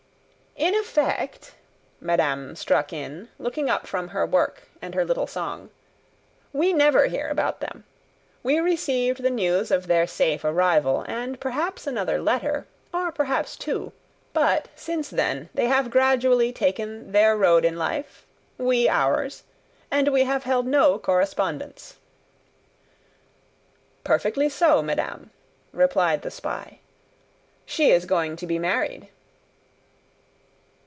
[0.57, 1.55] "In effect,"
[2.01, 5.71] madame struck in, looking up from her work and her little song,
[6.53, 7.83] "we never hear about them.
[8.43, 13.91] We received the news of their safe arrival, and perhaps another letter, or perhaps two;
[14.33, 18.27] but, since then, they have gradually taken their road in life
[18.59, 19.43] we, ours
[19.89, 21.97] and we have held no correspondence."
[24.03, 25.31] "Perfectly so, madame,"
[25.71, 26.79] replied the spy.
[27.65, 29.09] "She is going to be married."